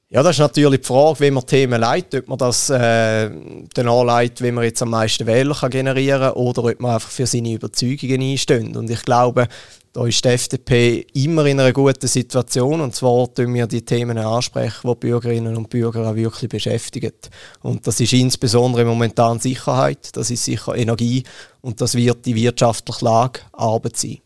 Ja, 0.09 0.23
das 0.23 0.35
ist 0.35 0.39
natürlich 0.39 0.79
die 0.81 0.87
Frage, 0.87 1.19
wie 1.19 1.31
man 1.31 1.45
Themen 1.45 1.81
leitet, 1.81 2.21
ob 2.21 2.29
man 2.29 2.37
das 2.37 2.69
äh, 2.69 3.29
dann 3.73 3.87
anleitet, 3.89 4.41
wie 4.41 4.51
man 4.51 4.63
jetzt 4.63 4.81
am 4.81 4.91
meisten 4.91 5.25
Wähler 5.25 5.55
kann 5.55 5.71
generieren 5.71 6.21
kann 6.21 6.33
oder 6.33 6.63
ob 6.63 6.79
man 6.79 6.93
einfach 6.93 7.09
für 7.09 7.25
seine 7.25 7.53
Überzeugungen 7.53 8.21
einsteht. 8.21 8.77
Und 8.77 8.89
ich 8.89 9.01
glaube, 9.03 9.47
da 9.93 10.07
ist 10.07 10.25
die 10.25 10.29
FDP 10.29 11.05
immer 11.13 11.45
in 11.45 11.59
einer 11.59 11.71
guten 11.71 12.07
Situation 12.07 12.81
und 12.81 12.95
zwar 12.95 13.31
tun 13.31 13.53
wir 13.53 13.67
die 13.67 13.85
Themen 13.85 14.17
ansprechen, 14.17 14.89
die 14.89 14.95
Bürgerinnen 14.95 15.55
und 15.55 15.69
Bürger 15.69 16.09
auch 16.09 16.15
wirklich 16.15 16.49
beschäftigen. 16.49 17.13
Und 17.61 17.85
das 17.85 17.99
ist 17.99 18.11
insbesondere 18.11 18.85
momentan 18.85 19.39
Sicherheit, 19.39 20.09
das 20.17 20.31
ist 20.31 20.45
sicher 20.45 20.75
Energie 20.75 21.23
und 21.61 21.79
das 21.79 21.93
wird 21.93 22.25
die 22.25 22.33
wirtschaftliche 22.35 23.05
Lage 23.05 23.41
Arbeit 23.51 23.97
sein. 23.97 24.17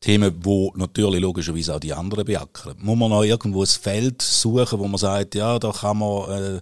Themen, 0.00 0.34
wo 0.42 0.72
natürlich 0.76 1.20
logischerweise 1.20 1.74
auch 1.74 1.80
die 1.80 1.94
anderen 1.94 2.26
beackern. 2.26 2.76
Muss 2.78 2.98
man 2.98 3.10
noch 3.10 3.22
irgendwo 3.22 3.62
ein 3.62 3.66
Feld 3.66 4.20
suchen, 4.20 4.78
wo 4.78 4.86
man 4.86 4.98
sagt, 4.98 5.34
ja, 5.34 5.58
da 5.58 5.72
kann 5.72 5.98
man, 5.98 6.30
äh, 6.30 6.60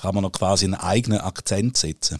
kann 0.00 0.14
man 0.14 0.22
noch 0.22 0.32
quasi 0.32 0.66
einen 0.66 0.74
eigenen 0.74 1.20
Akzent 1.20 1.76
setzen? 1.76 2.18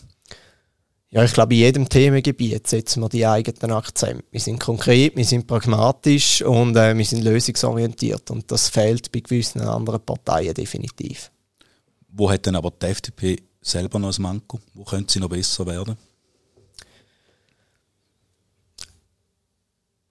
Ja, 1.12 1.24
ich 1.24 1.32
glaube, 1.32 1.54
in 1.54 1.60
jedem 1.60 1.88
Themengebiet 1.88 2.68
setzen 2.68 3.02
wir 3.02 3.08
die 3.08 3.26
eigenen 3.26 3.72
Akzente. 3.72 4.22
Wir 4.30 4.40
sind 4.40 4.60
konkret, 4.60 5.16
wir 5.16 5.24
sind 5.24 5.44
pragmatisch 5.48 6.40
und 6.42 6.76
äh, 6.76 6.96
wir 6.96 7.04
sind 7.04 7.24
lösungsorientiert. 7.24 8.30
Und 8.30 8.50
das 8.52 8.68
fehlt 8.68 9.10
bei 9.10 9.18
gewissen 9.18 9.60
anderen 9.60 10.00
Parteien 10.00 10.54
definitiv. 10.54 11.32
Wo 12.12 12.30
hat 12.30 12.46
denn 12.46 12.54
aber 12.54 12.70
die 12.70 12.86
FDP 12.86 13.42
selber 13.60 13.98
noch 13.98 14.16
ein 14.16 14.22
Manko? 14.22 14.60
Wo 14.72 14.84
könnte 14.84 15.12
sie 15.12 15.18
noch 15.18 15.28
besser 15.28 15.66
werden? 15.66 15.96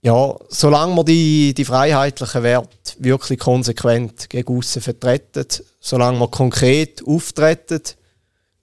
Ja, 0.02 0.36
solange 0.50 0.96
wir 0.96 1.04
die, 1.06 1.54
die 1.54 1.66
freiheitlichen 1.66 2.44
Werte 2.44 2.70
wirklich 3.00 3.40
konsequent 3.40 4.30
gegen 4.30 4.58
aussen 4.58 4.82
vertreten, 4.82 5.46
solange 5.80 6.20
wir 6.20 6.28
konkret 6.28 7.06
auftreten, 7.06 7.82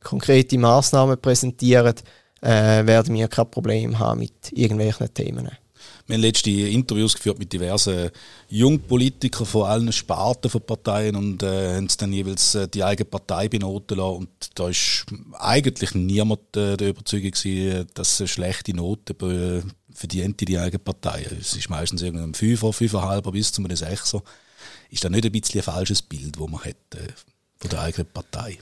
konkrete 0.02 0.58
Massnahmen 0.58 1.20
präsentieren, 1.20 1.94
äh, 2.40 2.86
werden 2.86 3.14
wir 3.14 3.28
kein 3.28 3.50
Problem 3.50 3.98
haben 3.98 4.20
mit 4.20 4.52
irgendwelchen 4.52 5.12
Themen. 5.12 5.50
Wir 6.06 6.14
haben 6.14 6.22
letzte 6.22 6.50
Interviews 6.50 7.14
geführt 7.14 7.38
mit 7.38 7.52
diversen 7.52 8.10
Jungpolitikern 8.48 9.46
von 9.46 9.66
allen 9.66 9.92
Sparten 9.92 10.48
von 10.48 10.60
Parteien 10.60 11.16
und 11.16 11.42
äh, 11.42 11.76
haben 11.76 11.88
dann 11.98 12.12
jeweils 12.12 12.54
äh, 12.54 12.68
die 12.68 12.84
eigene 12.84 13.06
Partei 13.06 13.48
benoten 13.48 13.98
lassen. 13.98 14.16
Und 14.16 14.28
da 14.54 14.68
ist 14.68 15.04
eigentlich 15.32 15.94
niemand 15.94 16.56
äh, 16.56 16.76
der 16.76 16.90
Überzeugung 16.90 17.32
gewesen, 17.32 17.88
dass 17.94 18.20
eine 18.20 18.28
schlechte 18.28 18.74
Note 18.74 19.64
verdient 19.92 20.40
die 20.46 20.58
eigene 20.58 20.78
Partei. 20.78 21.26
Es 21.40 21.54
ist 21.54 21.70
meistens 21.70 22.02
irgendein 22.02 22.34
Fünfer, 22.34 22.72
Fünferhalber 22.72 23.32
bis 23.32 23.50
zu 23.50 23.64
einem 23.64 23.76
Sechser. 23.76 24.22
Ist 24.90 25.02
das 25.02 25.10
nicht 25.10 25.24
ein 25.24 25.32
bisschen 25.32 25.60
ein 25.60 25.64
falsches 25.64 26.02
Bild, 26.02 26.36
das 26.38 26.48
man 26.48 26.60
hat 26.60 26.76
äh, 26.94 27.08
von 27.56 27.70
der 27.70 27.80
eigenen 27.80 28.06
Partei? 28.12 28.58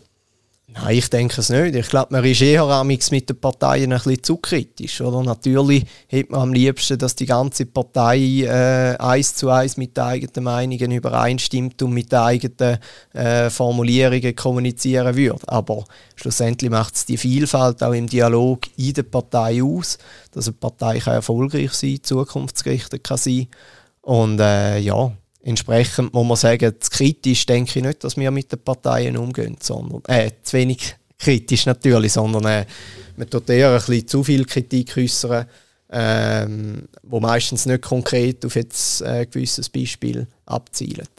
Nein, 0.67 0.97
ich 0.97 1.11
denke 1.11 1.41
es 1.41 1.51
nicht. 1.51 1.75
Ich 1.75 1.89
glaube, 1.89 2.09
man 2.11 2.25
ist 2.25 2.41
eher 2.41 2.83
mit 2.85 3.29
den 3.29 3.39
Parteien 3.39 3.93
ein 3.93 3.99
bisschen 3.99 4.23
zu 4.23 4.39
kritisch. 4.39 5.03
Oder? 5.03 5.23
Natürlich 5.23 5.85
hätte 6.09 6.33
man 6.33 6.41
am 6.41 6.53
liebsten, 6.55 6.99
dass 6.99 7.15
die 7.15 7.27
ganze 7.27 7.67
Partei 7.67 8.19
äh, 8.19 8.97
eins 8.99 9.35
zu 9.35 9.51
eins 9.51 9.77
mit 9.77 9.97
den 9.97 10.05
eigenen 10.05 10.45
Meinungen 10.45 10.91
übereinstimmt 10.91 11.83
und 11.83 11.93
mit 11.93 12.11
den 12.11 12.19
eigenen 12.19 12.79
äh, 13.13 13.51
Formulierungen 13.51 14.35
kommunizieren 14.35 15.15
würde. 15.15 15.47
Aber 15.49 15.85
schlussendlich 16.17 16.71
macht 16.71 16.95
es 16.95 17.05
die 17.05 17.19
Vielfalt 17.19 17.83
auch 17.83 17.93
im 17.93 18.09
Dialog 18.09 18.61
in 18.77 18.95
der 18.95 19.03
Partei 19.03 19.63
aus, 19.63 19.99
dass 20.33 20.49
eine 20.49 20.55
Partei 20.55 20.99
kann 20.99 21.15
erfolgreich 21.15 21.73
sein 21.73 21.99
zukunftsgerichtet 22.03 23.05
kann 23.05 23.19
sein 23.19 23.49
Und 24.01 24.41
äh, 24.41 24.79
ja, 24.79 25.13
Entsprechend 25.47 26.15
muss 26.15 26.27
man 26.27 26.37
sagen, 26.39 26.75
zu 26.81 26.91
kritisch 26.91 27.45
denke 27.45 27.79
ich 27.79 27.85
nicht, 27.85 28.03
dass 28.03 28.17
wir 28.17 28.31
mit 28.31 28.51
den 28.51 28.61
Parteien 28.61 29.19
umgehen, 29.19 29.59
sondern, 29.61 30.03
äh, 30.07 30.31
zu 30.43 30.57
wenig 30.57 30.97
kritisch 31.19 31.67
natürlich, 31.67 32.15
sondern 32.15 32.47
äh, 32.47 32.67
man 33.19 33.29
tut 33.29 33.51
eher 33.51 33.73
ein 33.73 33.77
bisschen 33.77 34.09
zu 34.09 34.25
viel 34.25 34.47
Kritik 34.47 34.97
äußern, 34.97 35.45
ähm, 35.91 36.89
wo 37.03 37.21
meistens 37.21 37.67
nicht 37.67 37.83
konkret 37.83 38.45
auf 38.47 38.57
jetzt 38.57 39.03
äh, 39.03 39.05
ein 39.05 39.31
gewisses 39.31 39.69
Beispiel 39.69 40.27
abzielt. 40.47 41.11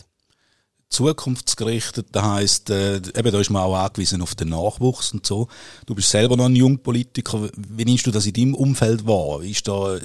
Zukunftsgerichtet, 0.89 2.07
das 2.11 2.23
heisst, 2.23 2.69
äh, 2.71 2.95
eben, 2.95 3.31
da 3.31 3.39
ist 3.39 3.51
man 3.51 3.61
auch 3.61 3.75
angewiesen 3.75 4.23
auf 4.23 4.33
den 4.33 4.49
Nachwuchs 4.49 5.13
und 5.13 5.25
so. 5.25 5.49
Du 5.85 5.93
bist 5.93 6.09
selber 6.09 6.35
noch 6.35 6.45
ein 6.45 6.55
Jungpolitiker. 6.55 7.49
Wie 7.55 7.85
nimmst 7.85 8.07
du 8.07 8.11
das 8.11 8.25
in 8.25 8.33
deinem 8.33 8.55
Umfeld 8.55 9.05
wahr? 9.05 9.43
Ist 9.43 9.67
da 9.67 9.99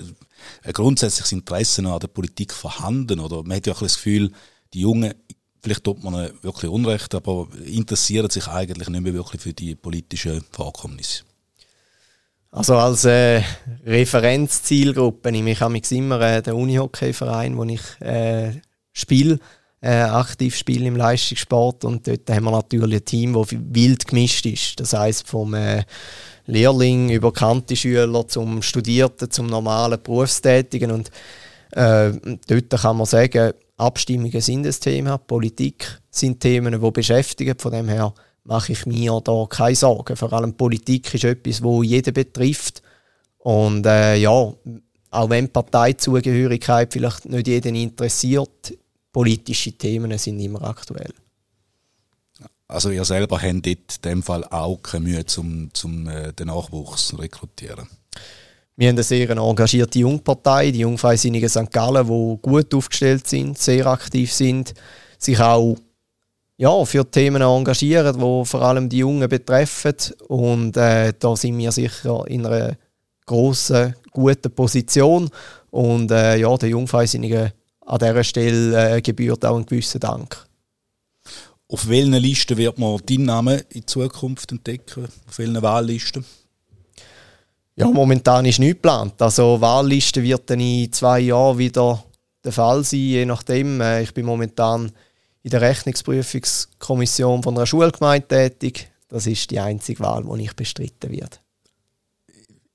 ein 0.63 0.73
grundsätzliches 0.73 1.33
Interesse 1.33 1.87
an 1.87 2.01
der 2.01 2.09
Politik 2.09 2.53
vorhanden? 2.53 3.21
Oder 3.21 3.43
man 3.43 3.57
hat 3.57 3.67
ja 3.67 3.73
auch 3.73 3.81
das 3.81 3.95
Gefühl, 3.95 4.33
die 4.73 4.81
Jungen, 4.81 5.15
vielleicht 5.63 5.85
tut 5.85 6.03
man 6.03 6.31
wirklich 6.43 6.71
Unrecht, 6.71 7.15
aber 7.15 7.49
interessieren 7.65 8.31
sich 8.31 8.47
eigentlich 8.49 8.89
nicht 8.89 9.03
mehr 9.03 9.15
wirklich 9.15 9.43
für 9.43 9.53
die 9.53 9.75
politischen 9.75 10.45
Vorkommnisse. 10.51 11.25
Also 12.53 12.77
als 12.77 13.05
äh, 13.05 13.43
Referenzzielgruppe 13.87 15.31
nehme 15.31 15.53
ich 15.53 15.93
immer 15.93 16.21
äh, 16.21 16.43
den 16.43 16.55
Unihockey-Verein, 16.55 17.57
wo 17.57 17.63
ich 17.65 17.81
äh, 18.01 18.61
spiele, 18.93 19.39
äh, 19.81 20.03
aktiv 20.03 20.57
spiele 20.57 20.87
im 20.87 20.97
Leistungssport 20.97 21.85
und 21.85 22.09
dort 22.09 22.29
haben 22.29 22.45
wir 22.45 22.51
natürlich 22.51 23.01
ein 23.01 23.05
Team, 23.05 23.33
das 23.35 23.49
wild 23.53 24.07
gemischt 24.07 24.47
ist. 24.47 24.81
Das 24.81 24.93
heißt 24.93 25.29
vom 25.29 25.55
äh, 25.55 25.85
Lehrling 26.51 27.11
über 27.11 27.33
kannte 27.33 27.77
Schüler 27.77 28.27
zum 28.29 28.63
Studierten, 28.63 29.31
zum 29.31 29.47
normalen 29.47 30.03
Berufstätigen. 30.03 30.91
Und 30.91 31.11
äh, 31.73 32.13
dort 32.47 32.71
kann 32.83 32.97
man 32.97 33.07
sagen, 33.07 33.53
Abstimmungen 33.77 34.41
sind 34.41 34.67
ein 34.67 34.73
Thema, 34.73 35.19
Politik 35.19 36.01
sind 36.11 36.41
Themen, 36.41 36.81
die 36.81 36.91
beschäftigen. 36.91 37.59
Von 37.59 37.73
dem 37.73 37.89
her 37.89 38.13
mache 38.45 38.73
ich 38.73 38.85
mir 38.87 39.21
da 39.25 39.47
keine 39.49 39.77
Sorgen. 39.77 40.17
Vor 40.17 40.33
allem 40.33 40.55
Politik 40.55 41.15
ist 41.15 41.25
etwas, 41.25 41.63
wo 41.63 41.83
jeden 41.83 42.13
betrifft. 42.13 42.83
Und 43.39 43.87
äh, 43.87 44.17
ja, 44.17 44.31
auch 45.11 45.31
wenn 45.31 45.49
Parteizugehörigkeit 45.49 46.93
vielleicht 46.93 47.27
nicht 47.27 47.47
jeden 47.47 47.75
interessiert, 47.75 48.75
politische 49.13 49.73
Themen 49.73 50.17
sind 50.19 50.41
immer 50.41 50.63
aktuell. 50.63 51.13
Also 52.71 52.91
ihr 52.91 53.05
selber 53.05 53.43
habt 53.43 53.67
in 53.67 53.77
dem 54.05 54.23
Fall 54.23 54.45
auch 54.45 54.77
keine 54.77 55.05
Mühe, 55.05 55.25
um 55.39 55.71
zum, 55.75 56.09
äh, 56.09 56.33
den 56.33 56.47
Nachwuchs 56.47 57.09
zu 57.09 57.17
rekrutieren? 57.17 57.89
Wir 58.77 58.89
haben 58.89 58.95
eine 58.95 59.03
sehr 59.03 59.29
engagierte 59.29 59.99
Jungpartei, 59.99 60.71
die 60.71 60.79
Jungfreisinnigen 60.79 61.49
St. 61.49 61.71
Gallen, 61.71 62.07
die 62.07 62.39
gut 62.41 62.73
aufgestellt 62.73 63.27
sind, 63.27 63.59
sehr 63.59 63.87
aktiv 63.87 64.33
sind, 64.33 64.73
sich 65.19 65.39
auch 65.41 65.77
ja, 66.57 66.85
für 66.85 67.11
Themen 67.11 67.43
engagieren, 67.43 68.15
die 68.15 68.47
vor 68.47 68.63
allem 68.63 68.89
die 68.89 68.99
Jungen 68.99 69.29
betreffen. 69.29 69.97
Und 70.29 70.77
äh, 70.77 71.13
da 71.19 71.35
sind 71.35 71.59
wir 71.59 71.73
sicher 71.73 72.25
in 72.29 72.47
einer 72.47 72.77
grossen, 73.27 73.97
guten 74.13 74.53
Position. 74.53 75.29
Und 75.71 76.11
äh, 76.13 76.37
ja, 76.37 76.57
der 76.57 76.69
Jungfreisinnigen 76.69 77.51
an 77.85 77.99
dieser 77.99 78.25
Stelle 78.25 78.97
äh, 78.97 79.03
gebührt 79.03 79.45
auch 79.45 79.57
ein 79.57 79.67
gewisser 79.67 79.99
Dank. 79.99 80.47
Auf 81.73 81.89
welchen 81.89 82.15
Listen 82.15 82.57
wird 82.57 82.81
man 82.81 82.99
deinen 83.07 83.27
Namen 83.27 83.63
in 83.69 83.87
Zukunft 83.87 84.51
entdecken? 84.51 85.05
Auf 85.29 85.39
welchen 85.39 85.63
Wahllisten? 85.63 86.25
Ja, 87.77 87.87
momentan 87.87 88.45
ist 88.45 88.59
nichts 88.59 88.75
geplant. 88.75 89.23
Also 89.23 89.61
Wahlliste 89.61 90.21
wird 90.21 90.51
dann 90.51 90.59
in 90.59 90.93
zwei 90.93 91.21
Jahren 91.21 91.59
wieder 91.59 92.03
der 92.45 92.51
Fall 92.51 92.83
sein, 92.83 92.99
je 92.99 93.25
nachdem. 93.25 93.81
Äh, 93.81 94.03
ich 94.03 94.13
bin 94.13 94.27
momentan 94.27 94.91
in 95.45 95.51
der 95.51 95.61
Rechnungsprüfungskommission 95.61 97.45
von 97.45 97.57
einer 97.57 97.67
Schulgemeinde 97.67 98.27
tätig. 98.27 98.91
Das 99.09 99.29
ist 99.29 99.49
die 99.53 99.61
einzige 99.61 100.01
Wahl, 100.01 100.25
die 100.25 100.43
ich 100.43 100.57
bestritten 100.57 101.13
wird. 101.13 101.41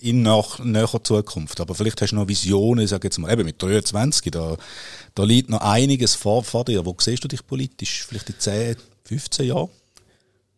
In 0.06 0.22
nach, 0.22 0.60
näher 0.60 1.04
Zukunft. 1.04 1.60
Aber 1.60 1.74
vielleicht 1.74 2.00
hast 2.00 2.12
du 2.12 2.18
noch 2.18 2.28
Visionen, 2.28 2.86
sage 2.86 3.08
jetzt 3.08 3.18
mal, 3.18 3.34
eben 3.34 3.44
mit 3.44 3.60
23, 3.60 4.32
da, 4.32 4.56
da 5.16 5.24
liegt 5.24 5.50
noch 5.50 5.62
einiges 5.62 6.14
vor, 6.14 6.44
vor 6.44 6.64
dir. 6.64 6.86
Wo 6.86 6.96
siehst 7.00 7.24
du 7.24 7.28
dich 7.28 7.44
politisch? 7.48 8.06
Vielleicht 8.08 8.30
in 8.30 8.40
10, 8.40 8.76
15 9.06 9.48
Jahren? 9.48 9.70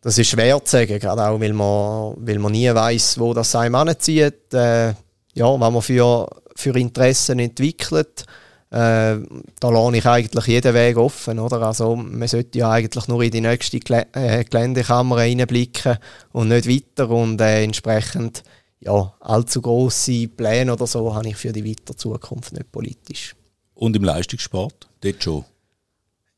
Das 0.02 0.18
ist 0.18 0.28
schwer 0.28 0.62
zu 0.62 0.72
sagen, 0.72 0.98
gerade 0.98 1.26
auch, 1.26 1.40
weil 1.40 1.54
man, 1.54 2.14
weil 2.18 2.38
man 2.38 2.52
nie 2.52 2.68
weiß, 2.68 3.18
wo 3.18 3.32
das 3.32 3.56
einem 3.56 3.76
anzieht. 3.76 4.52
Äh, 4.52 4.88
ja, 5.32 5.52
wenn 5.52 5.72
man 5.72 5.80
für, 5.80 6.28
für 6.54 6.78
Interessen 6.78 7.38
entwickelt, 7.38 8.26
äh, 8.70 9.16
da 9.60 9.70
lasse 9.70 9.96
ich 9.96 10.04
eigentlich 10.04 10.46
jeden 10.46 10.74
Weg 10.74 10.98
offen. 10.98 11.38
Oder? 11.38 11.62
Also, 11.62 11.96
man 11.96 12.28
sollte 12.28 12.58
ja 12.58 12.70
eigentlich 12.70 13.08
nur 13.08 13.22
in 13.22 13.30
die 13.30 13.40
nächste 13.40 13.80
Gelä 13.80 14.04
äh, 14.12 14.44
Geländekammer 14.44 15.16
reinblicken 15.16 15.96
und 16.32 16.48
nicht 16.48 16.68
weiter. 16.68 17.08
Und 17.08 17.40
äh, 17.40 17.64
entsprechend 17.64 18.42
ja, 18.80 19.12
allzu 19.20 19.60
grosse 19.60 20.28
Pläne 20.28 20.72
oder 20.72 20.86
so 20.86 21.14
habe 21.14 21.28
ich 21.28 21.36
für 21.36 21.52
die 21.52 21.68
weitere 21.68 21.96
Zukunft 21.96 22.52
nicht 22.52 22.70
politisch. 22.70 23.34
Und 23.74 23.96
im 23.96 24.04
Leistungssport? 24.04 24.88
Dort 25.00 25.22
schon? 25.22 25.44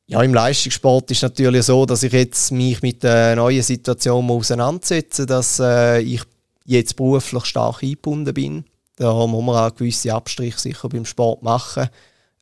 Ja, 0.07 0.23
im 0.23 0.35
Leistungssport 0.35 1.11
ist 1.11 1.23
natürlich 1.23 1.67
so, 1.67 1.87
dass 1.87 2.03
ich 2.03 2.13
jetzt 2.13 2.51
mich 2.51 2.83
mit 2.83 3.03
der 3.03 3.37
neuen 3.37 3.63
Situation 3.63 4.29
auseinandersetze, 4.29 5.25
dass 5.25 5.61
äh, 5.61 6.01
ich 6.01 6.23
jetzt 6.65 6.97
beruflich 6.97 7.45
stark 7.45 7.83
eingebunden 7.83 8.35
bin. 8.35 8.65
Da 8.97 9.27
muss 9.27 9.45
man 9.45 9.57
auch 9.57 9.75
gewisse 9.75 10.13
Abstriche 10.13 10.59
sicher 10.59 10.89
beim 10.89 11.05
Sport 11.05 11.43
machen. 11.43 11.89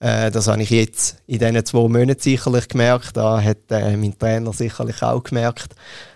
Äh, 0.00 0.31
das 0.31 0.49
habe 0.49 0.62
ich 0.62 0.71
jetzt 0.71 1.19
in 1.26 1.38
diesen 1.38 1.64
zwei 1.64 1.88
Monaten 1.88 2.21
sicherlich 2.21 2.69
gemerkt. 2.69 3.17
Da 3.17 3.40
hat 3.40 3.71
äh, 3.71 3.97
mein 3.97 4.19
Trainer 4.19 4.52
sicherlich 4.52 5.02
auch 5.02 5.23
gemerkt. 5.23 5.75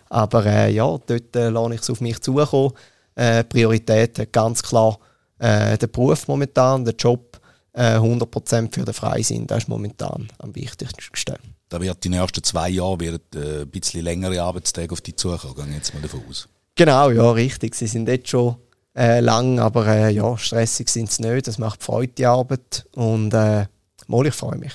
Aber 0.08 0.44
äh, 0.46 0.72
ja, 0.72 0.98
dort 1.06 1.36
äh, 1.36 1.48
lasse 1.48 1.74
ich 1.74 1.80
es 1.80 1.90
auf 1.90 2.00
mich 2.00 2.20
zukommen. 2.20 2.72
Äh, 3.14 3.44
Priorität 3.44 4.18
hat 4.18 4.32
ganz 4.32 4.62
klar 4.62 4.98
äh, 5.38 5.76
der 5.76 5.86
Beruf 5.88 6.28
momentan, 6.28 6.84
der 6.84 6.94
Job 6.94 7.40
100% 7.74 8.66
äh, 8.66 8.68
für 8.70 8.84
den 8.84 8.94
Freisinn, 8.94 9.46
das 9.46 9.64
ist 9.64 9.68
momentan 9.68 10.28
am 10.38 10.54
wichtigsten. 10.54 11.36
Da 11.68 11.80
wird 11.80 12.04
die 12.04 12.10
nächsten 12.10 12.42
zwei 12.42 12.68
Jahre 12.68 13.00
wird, 13.00 13.34
äh, 13.34 13.62
ein 13.62 13.70
bisschen 13.70 14.04
längere 14.04 14.42
Arbeitstage 14.42 14.92
auf 14.92 15.00
die 15.00 15.16
zukommen, 15.16 15.54
gehe 15.54 15.76
jetzt 15.76 15.94
mal 15.94 16.02
davon 16.02 16.22
aus. 16.28 16.48
Genau, 16.74 17.10
ja, 17.10 17.30
richtig. 17.30 17.74
Sie 17.74 17.86
sind 17.86 18.08
jetzt 18.08 18.28
schon 18.28 18.56
äh, 18.94 19.20
lang, 19.20 19.58
aber 19.58 19.86
äh, 19.86 20.10
ja, 20.10 20.36
stressig 20.36 20.88
sind 20.88 21.10
sie 21.10 21.22
nicht. 21.22 21.46
Das 21.46 21.58
macht 21.58 21.82
Freude, 21.82 22.12
die 22.12 22.26
Arbeit. 22.26 22.86
Und 22.94 23.32
äh, 23.34 23.66
mal, 24.06 24.26
ich 24.26 24.34
freue 24.34 24.58
mich. 24.58 24.72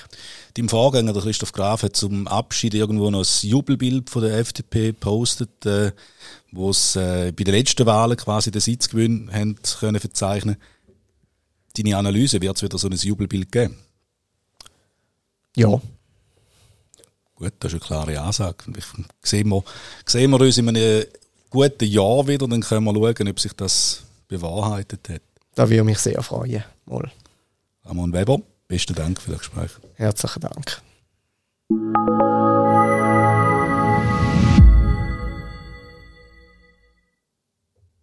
Dein 0.58 0.68
Vorgänger, 0.68 1.12
der 1.12 1.22
Christoph 1.22 1.52
Graf, 1.52 1.84
hat 1.84 1.94
zum 1.94 2.26
Abschied 2.26 2.74
irgendwo 2.74 3.10
noch 3.10 3.22
ein 3.22 3.48
Jubelbild 3.48 4.10
von 4.10 4.22
der 4.22 4.38
FDP 4.38 4.88
gepostet, 4.88 5.64
äh, 5.64 5.92
wo 6.50 6.70
es 6.70 6.96
äh, 6.96 7.32
bei 7.36 7.44
den 7.44 7.54
letzten 7.54 7.86
Wahlen 7.86 8.16
quasi 8.16 8.50
den 8.50 8.60
Sitzgewinn 8.60 9.30
haben 9.32 9.56
können 9.78 10.00
verzeichnen 10.00 10.56
deine 11.76 11.96
Analyse, 11.96 12.40
wird 12.40 12.56
es 12.56 12.62
wieder 12.62 12.76
so 12.76 12.88
ein 12.88 12.94
Jubelbild 12.94 13.52
geben? 13.52 13.76
Ja. 15.54 15.80
Gut, 17.36 17.52
das 17.60 17.72
ist 17.72 17.80
eine 17.80 17.86
klare 17.86 18.20
Ansage. 18.20 18.64
Sehen, 19.22 19.48
wir, 19.50 19.62
sehen 20.04 20.30
wir 20.32 20.40
uns 20.40 20.58
in 20.58 20.68
einem 20.70 21.04
guten 21.50 21.84
Jahr 21.84 22.26
wieder, 22.26 22.48
dann 22.48 22.62
können 22.62 22.84
wir 22.84 22.94
schauen, 22.94 23.28
ob 23.28 23.38
sich 23.38 23.52
das 23.52 24.02
bewahrheitet 24.26 25.08
hat. 25.08 25.22
Da 25.54 25.70
würde 25.70 25.84
mich 25.84 25.98
sehr 25.98 26.20
freuen. 26.20 26.64
Mal. 26.84 27.12
Ramon 27.84 28.12
Weber, 28.12 28.40
besten 28.68 28.94
Dank 28.94 29.20
für 29.20 29.32
das 29.32 29.40
Gespräch. 29.40 29.70
Herzlichen 29.94 30.40
Dank. 30.40 30.82